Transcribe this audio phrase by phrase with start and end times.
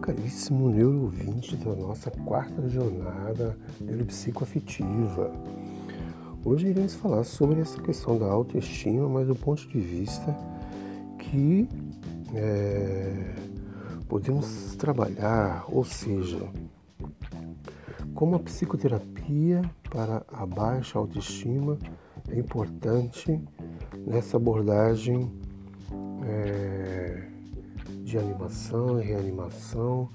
[0.00, 5.32] Caríssimo neuroouvinte da nossa quarta jornada neuropsicoafetiva.
[6.44, 10.36] Hoje iremos falar sobre essa questão da autoestima, mas do ponto de vista
[11.18, 11.68] que
[12.34, 13.34] é,
[14.08, 16.48] podemos trabalhar, ou seja,
[18.14, 21.78] como a psicoterapia para a baixa autoestima
[22.30, 23.40] é importante
[24.06, 25.30] nessa abordagem.
[26.24, 27.35] É,
[28.16, 30.08] de animação e reanimação,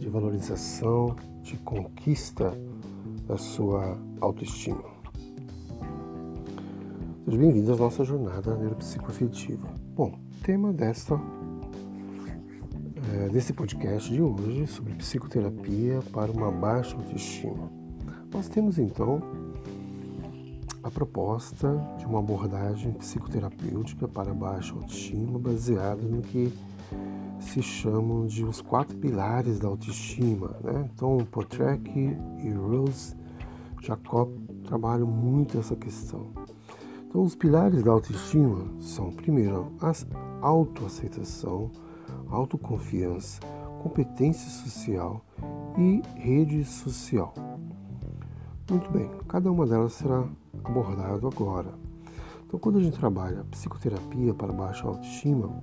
[0.00, 2.50] de valorização, de conquista
[3.26, 4.82] da sua autoestima.
[7.26, 9.68] Sejam bem-vindos à nossa jornada neuropsicoafetiva.
[9.94, 11.20] Bom, tema desta
[13.12, 17.70] é, desse podcast de hoje sobre psicoterapia para uma baixa autoestima.
[18.32, 19.20] Nós temos então
[20.82, 26.50] a proposta de uma abordagem psicoterapêutica para baixa autoestima baseada no que
[27.52, 30.56] se chamam de os quatro pilares da autoestima.
[30.64, 30.88] Né?
[30.94, 33.14] Então, Potrek e Rose
[33.82, 34.30] Jacob
[34.64, 36.30] trabalham muito essa questão.
[37.06, 39.92] Então, os pilares da autoestima são, primeiro, a
[40.46, 41.70] autoaceitação,
[42.30, 43.38] autoconfiança,
[43.82, 45.22] competência social
[45.76, 47.34] e rede social.
[48.70, 50.26] Muito bem, cada uma delas será
[50.64, 51.74] abordado agora.
[52.46, 55.62] Então, quando a gente trabalha psicoterapia para baixa autoestima,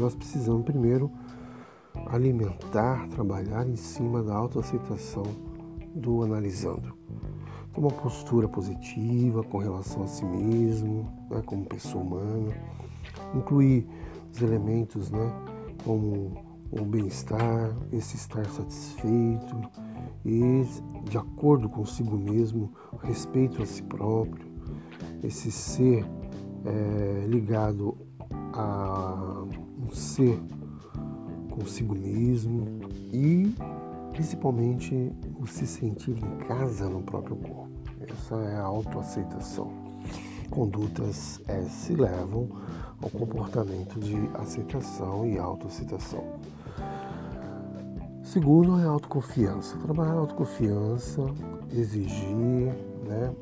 [0.00, 1.10] nós precisamos primeiro
[2.06, 5.24] alimentar, trabalhar em cima da autoaceitação
[5.94, 6.94] do analisando.
[7.72, 12.56] Ter uma postura positiva com relação a si mesmo, né, como pessoa humana,
[13.34, 13.86] incluir
[14.32, 15.32] os elementos né,
[15.84, 16.32] como
[16.70, 19.56] o bem-estar, esse estar satisfeito
[20.24, 20.64] e
[21.08, 24.46] de acordo consigo mesmo, respeito a si próprio,
[25.22, 26.04] esse ser
[26.64, 27.96] é, ligado
[28.52, 29.44] a
[29.92, 30.40] ser
[31.50, 32.80] consigo mesmo
[33.12, 33.54] e
[34.12, 37.68] principalmente o se sentir em casa no próprio corpo.
[38.00, 39.70] Essa é a autoaceitação.
[40.50, 42.48] Condutas S levam
[43.02, 46.24] ao comportamento de aceitação e autoaceitação.
[48.22, 49.76] Segundo é a autoconfiança.
[49.78, 51.26] Trabalhar a autoconfiança,
[51.72, 52.74] exigir,
[53.06, 53.34] né,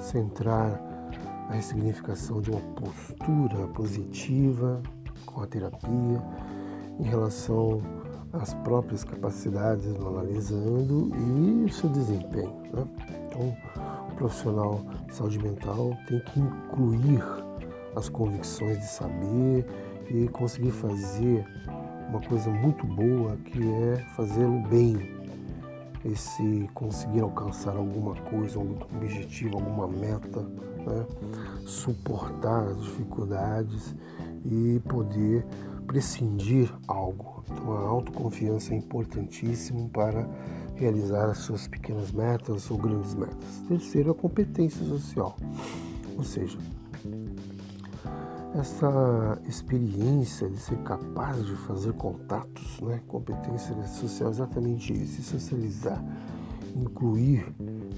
[0.00, 0.80] centrar
[1.48, 4.82] a ressignificação de uma postura positiva
[5.26, 6.22] com a terapia
[6.98, 7.82] em relação
[8.32, 12.54] às próprias capacidades analisando e o seu desempenho.
[12.72, 12.84] Né?
[13.26, 13.56] Então,
[14.10, 17.22] o profissional de saúde mental tem que incluir
[17.96, 19.66] as convicções de saber
[20.10, 21.44] e conseguir fazer
[22.08, 25.16] uma coisa muito boa que é fazê-lo bem,
[26.04, 31.06] esse conseguir alcançar alguma coisa, um objetivo, alguma meta, né?
[31.66, 33.94] suportar as dificuldades
[34.44, 35.44] e poder
[35.86, 37.42] prescindir algo.
[37.50, 40.28] Então a autoconfiança é importantíssimo para
[40.76, 43.62] realizar as suas pequenas metas ou grandes metas.
[43.66, 45.36] Terceiro, a competência social,
[46.16, 46.58] ou seja,
[48.54, 53.00] essa experiência de ser capaz de fazer contatos, né?
[53.06, 56.02] competência social, exatamente isso, socializar,
[56.74, 57.46] incluir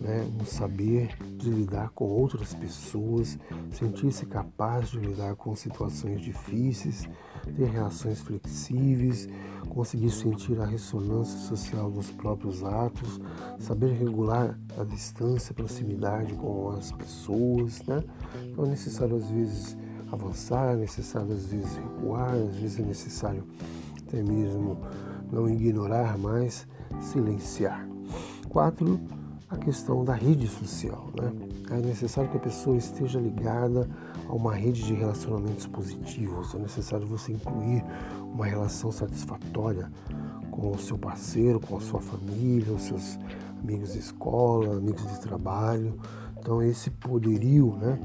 [0.00, 0.28] né?
[0.40, 3.38] um saber de lidar com outras pessoas,
[3.70, 7.08] sentir-se capaz de lidar com situações difíceis,
[7.56, 9.28] ter reações flexíveis,
[9.68, 13.20] conseguir sentir a ressonância social dos próprios atos,
[13.58, 17.82] saber regular a distância, a proximidade com as pessoas.
[17.82, 18.02] Né?
[18.44, 19.76] Então é necessário às vezes
[20.10, 23.44] avançar, é necessário às vezes recuar, às vezes é necessário
[24.06, 24.78] até mesmo
[25.32, 26.66] não ignorar, mas
[27.00, 27.88] silenciar.
[28.50, 29.00] Quatro,
[29.52, 31.10] a questão da rede social.
[31.14, 31.30] Né?
[31.70, 33.88] É necessário que a pessoa esteja ligada
[34.26, 36.54] a uma rede de relacionamentos positivos.
[36.54, 37.84] É necessário você incluir
[38.32, 39.92] uma relação satisfatória
[40.50, 43.18] com o seu parceiro, com a sua família, os seus
[43.62, 45.98] amigos de escola, amigos de trabalho.
[46.38, 47.98] Então esse poderio, né?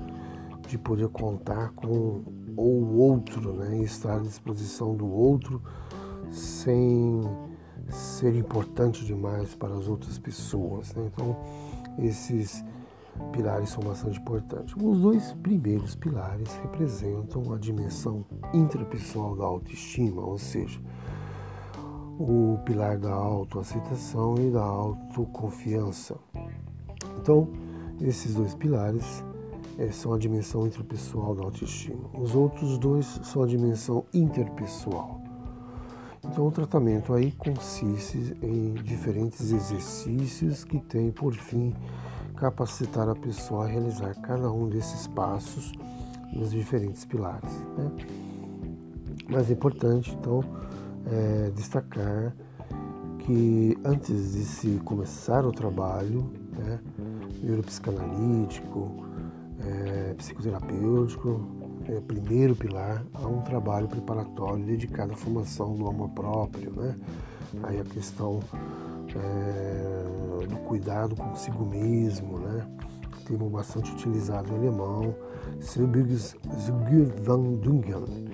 [0.68, 2.24] de poder contar com
[2.58, 3.78] o outro, né?
[3.78, 5.62] estar à disposição do outro
[6.30, 7.22] sem
[7.90, 10.94] ser importante demais para as outras pessoas.
[10.96, 11.10] Né?
[11.14, 11.36] Então,
[12.00, 12.64] esses
[13.32, 14.76] pilares são bastante importantes.
[14.76, 20.80] Os dois primeiros pilares representam a dimensão intrapessoal da autoestima, ou seja,
[22.20, 26.18] o pilar da autoaceitação e da autoconfiança.
[27.20, 27.48] Então,
[28.02, 29.24] esses dois pilares
[29.78, 32.10] é, são a dimensão interpessoal da autoestima.
[32.20, 35.22] Os outros dois são a dimensão interpessoal.
[36.30, 41.74] Então, o tratamento aí consiste em diferentes exercícios que têm por fim
[42.36, 45.72] capacitar a pessoa a realizar cada um desses passos
[46.32, 47.52] nos diferentes pilares.
[47.78, 47.92] Né?
[49.30, 50.44] Mais importante, então,
[51.06, 52.36] é, destacar
[53.20, 56.80] que antes de se começar o trabalho né,
[57.42, 59.06] neuropsicanalítico,
[59.60, 61.42] é, psicoterapêutico,
[61.88, 66.96] é, primeiro pilar, há um trabalho preparatório dedicado à formação do amor próprio, né?
[67.64, 68.42] Aí a questão
[69.16, 72.68] é, do cuidado consigo mesmo, né?
[73.26, 75.16] Termo bastante utilizado em alemão,
[75.60, 78.28] Selbstverwandlungen,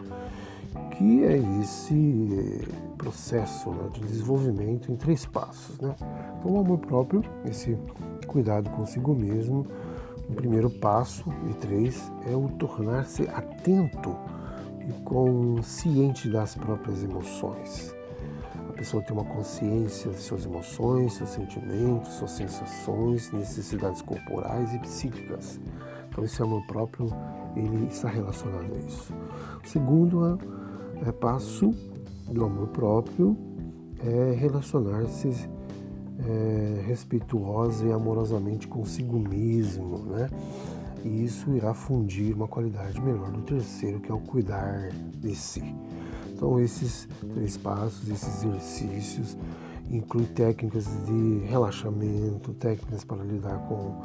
[0.91, 2.67] que é esse
[2.97, 5.95] processo né, de desenvolvimento em três passos, né?
[6.39, 7.77] Então o amor próprio, esse
[8.27, 9.65] cuidado consigo mesmo,
[10.33, 14.17] o primeiro passo de três é o tornar-se atento
[14.89, 17.95] e consciente das próprias emoções.
[18.67, 24.79] A pessoa tem uma consciência de suas emoções, seus sentimentos, suas sensações, necessidades corporais e
[24.79, 25.59] psíquicas.
[26.09, 27.07] Então esse amor próprio
[27.55, 29.13] ele está relacionado a isso.
[29.63, 31.69] O segundo é, é passo
[32.27, 33.37] do amor próprio
[33.99, 35.47] é relacionar-se
[36.19, 40.29] é, respeituosa e amorosamente consigo mesmo, né?
[41.03, 44.89] E isso irá fundir uma qualidade melhor do terceiro, que é o cuidar
[45.19, 45.63] de si.
[46.33, 49.37] Então, esses três passos, esses exercícios,
[49.91, 54.01] incluem técnicas de relaxamento, técnicas para lidar com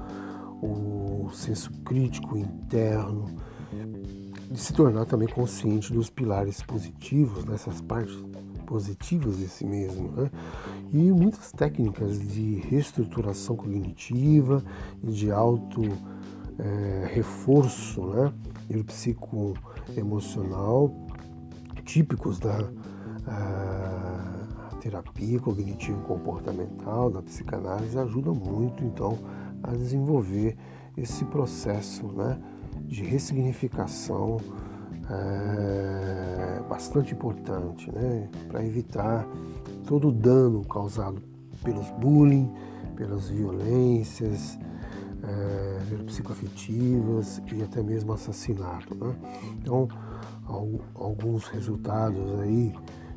[0.60, 3.26] o senso crítico interno,
[4.50, 8.16] de se tornar também consciente dos pilares positivos, nessas partes
[8.68, 10.30] positivas de si mesmo, né?
[10.92, 14.62] e muitas técnicas de reestruturação cognitiva
[15.02, 15.80] e de auto
[16.58, 18.30] é, reforço, né?
[18.68, 20.94] e psicoemocional
[21.86, 22.68] típicos da
[24.80, 29.18] terapia cognitivo-comportamental, da psicanálise, ajudam muito então
[29.62, 30.56] a desenvolver
[30.96, 32.38] esse processo né,
[32.82, 34.38] de ressignificação
[35.10, 39.26] é, bastante importante né, para evitar
[39.86, 41.22] todo o dano causado
[41.62, 42.52] pelos bullying,
[42.96, 44.58] pelas violências
[45.22, 48.94] é, psicoafetivas e até mesmo assassinato.
[48.94, 49.14] Né?
[49.58, 49.88] Então,
[50.94, 52.74] alguns resultados aí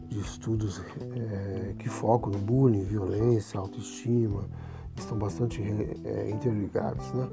[0.08, 0.82] de estudos
[1.16, 4.46] é, que focam no bullying, violência, autoestima,
[4.96, 5.62] estão bastante
[6.04, 7.12] é, interligados.
[7.14, 7.30] Né?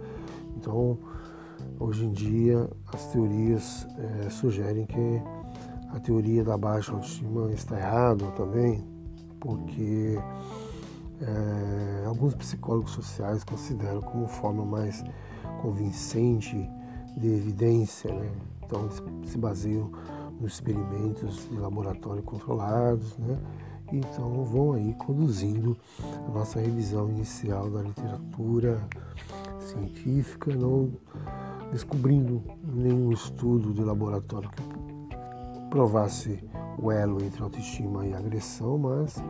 [0.57, 0.99] Então,
[1.79, 5.23] hoje em dia, as teorias é, sugerem que
[5.91, 8.85] a teoria da baixa autoestima está errada também,
[9.41, 10.19] porque
[11.21, 15.03] é, alguns psicólogos sociais consideram como forma mais
[15.63, 16.69] convincente
[17.17, 18.13] de evidência.
[18.13, 18.31] Né?
[18.65, 18.89] Então,
[19.25, 19.91] se baseiam
[20.41, 23.39] nos experimentos de laboratório controlados, né?
[23.91, 25.77] Então vão aí conduzindo
[26.27, 28.81] a nossa revisão inicial da literatura
[29.61, 30.91] científica, não
[31.71, 36.43] descobrindo nenhum estudo de laboratório que provasse
[36.79, 39.23] o elo entre autoestima e agressão, mas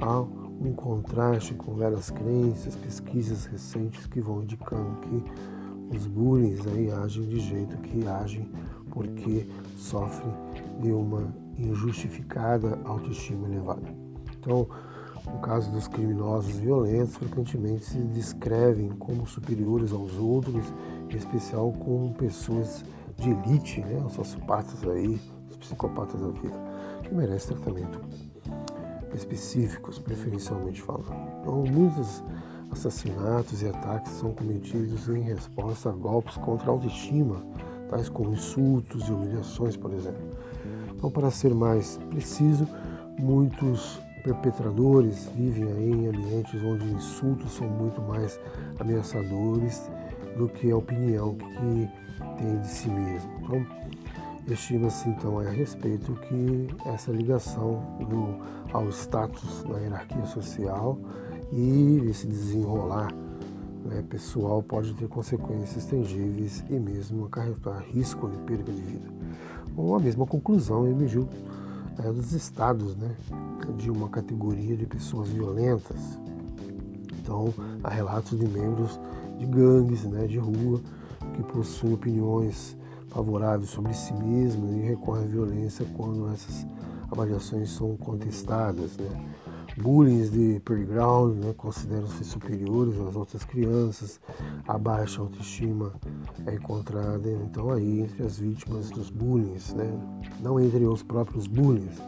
[0.00, 6.90] há um contraste com várias crenças, pesquisas recentes que vão indicando que os bullies aí
[6.90, 8.50] agem de jeito que agem
[8.90, 9.46] porque
[9.76, 10.32] sofrem
[10.80, 13.94] de uma injustificada autoestima elevada.
[14.38, 14.66] Então,
[15.26, 20.72] no caso dos criminosos violentos, frequentemente se descrevem como superiores aos outros,
[21.14, 22.84] em especial com pessoas
[23.16, 25.20] de elite, né, os sociopatas aí,
[25.50, 26.56] os psicopatas da vida,
[27.02, 28.00] que merecem tratamento
[29.14, 31.16] específicos, preferencialmente falando.
[31.40, 32.22] Então, muitos
[32.70, 37.42] assassinatos e ataques são cometidos em resposta a golpes contra a autoestima,
[37.88, 40.22] tais como insultos e humilhações, por exemplo.
[40.94, 42.66] Então, para ser mais preciso,
[43.18, 48.40] muitos perpetradores vivem em ambientes onde insultos são muito mais
[48.80, 49.88] ameaçadores
[50.36, 51.88] do que a opinião que
[52.38, 53.30] tem de si mesmo.
[53.42, 53.66] Então,
[54.48, 58.36] estima-se então a respeito que essa ligação do,
[58.72, 60.98] ao status na hierarquia social
[61.52, 63.12] e esse desenrolar
[63.84, 69.08] né, pessoal pode ter consequências tangíveis e mesmo acarretar risco de perda de vida.
[69.76, 71.28] Ou a mesma conclusão emergiu
[71.98, 73.14] é, dos estados né,
[73.76, 76.18] de uma categoria de pessoas violentas.
[77.20, 77.52] Então,
[77.82, 78.98] há relatos de membros
[79.38, 80.80] de gangues né, de rua
[81.34, 82.76] que possuem opiniões
[83.08, 86.66] favoráveis sobre si mesmos e recorrem à violência quando essas
[87.10, 88.96] avaliações são contestadas.
[88.96, 89.08] Né?
[89.76, 94.18] bullying de playground, né, consideram-se superiores às outras crianças,
[94.66, 95.92] a baixa autoestima
[96.46, 99.98] é encontrada então aí entre as vítimas dos bullying, né,
[100.40, 102.00] não entre os próprios bullies,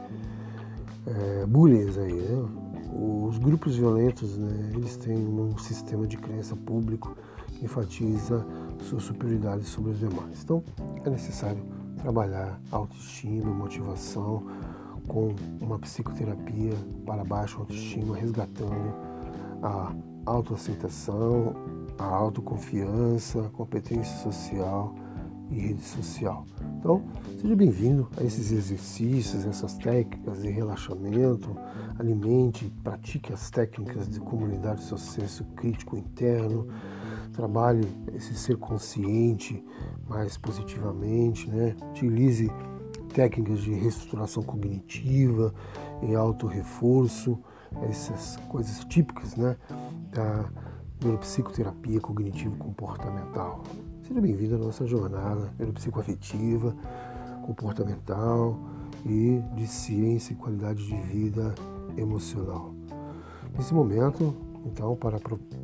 [1.07, 2.49] é, bullies aí, né,
[2.93, 7.17] os grupos violentos, né, eles têm um sistema de crença público
[7.47, 8.47] que enfatiza
[8.81, 10.43] sua superioridade sobre os demais.
[10.43, 10.63] Então,
[11.05, 11.63] é necessário
[12.01, 14.45] trabalhar autoestima, motivação,
[15.07, 18.95] com uma psicoterapia para baixa autoestima, resgatando
[19.63, 19.93] a
[20.27, 21.55] autoaceitação,
[21.99, 24.95] a autoconfiança, a competência social
[25.51, 26.45] e rede social.
[26.79, 27.03] Então,
[27.41, 31.57] seja bem-vindo a esses exercícios, essas técnicas de relaxamento.
[31.99, 36.69] Alimente, pratique as técnicas de comunidade seu senso crítico interno.
[37.33, 39.65] Trabalhe esse ser consciente
[40.09, 41.75] mais positivamente, né?
[41.91, 42.51] Utilize
[43.15, 45.55] técnicas de reestruturação cognitiva
[46.03, 47.39] e auto-reforço,
[47.89, 49.57] essas coisas típicas, né?
[50.13, 50.51] Da
[51.03, 53.63] neuropsicoterapia cognitivo-comportamental.
[54.09, 56.75] Seja bem-vindo à nossa jornada neuropsicoafetiva,
[57.45, 58.59] comportamental
[59.05, 61.55] e de ciência e qualidade de vida
[61.95, 62.75] emocional.
[63.55, 64.35] Nesse momento,
[64.65, 65.21] então, para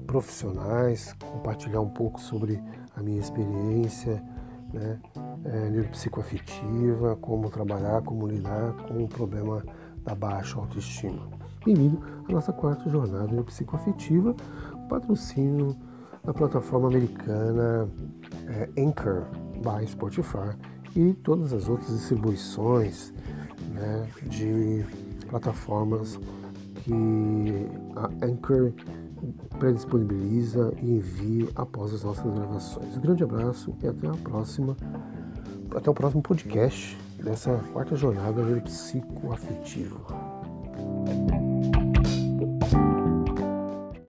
[0.06, 2.62] profissionais, compartilhar um pouco sobre
[2.94, 4.22] a minha experiência
[4.74, 5.00] né,
[5.46, 9.64] é, neuropsicoafetiva, como trabalhar, como lidar com o problema
[10.04, 11.30] da baixa autoestima.
[11.64, 11.98] Bem-vindo
[12.28, 14.36] à nossa quarta jornada neuropsicoafetiva,
[14.90, 15.74] patrocínio
[16.24, 17.88] da plataforma americana
[18.48, 19.26] é, Anchor
[19.56, 20.56] by Spotify
[20.96, 23.12] e todas as outras distribuições
[23.72, 24.84] né, de
[25.28, 26.18] plataformas
[26.76, 27.66] que
[27.96, 28.72] a Anchor
[29.58, 32.96] predisponibiliza e envia após as nossas gravações.
[32.96, 34.76] Um grande abraço e até a próxima,
[35.74, 40.23] até o próximo podcast dessa quarta jornada psicoafetiva.